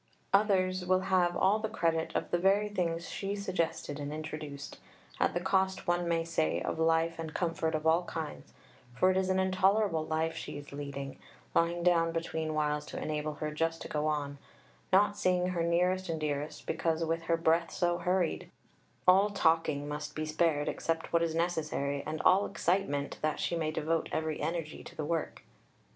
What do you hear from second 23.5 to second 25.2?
may devote every energy to the